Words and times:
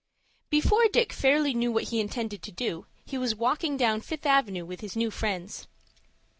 Before 0.49 0.87
Dick 0.91 1.13
fairly 1.13 1.53
knew 1.53 1.71
what 1.71 1.89
he 1.89 1.99
intended 1.99 2.41
to 2.41 2.51
do, 2.51 2.87
he 3.05 3.19
was 3.19 3.35
walking 3.35 3.77
down 3.77 4.01
Fifth 4.01 4.25
Avenue 4.25 4.65
with 4.65 4.81
his 4.81 4.95
new 4.95 5.11
friends. 5.11 5.67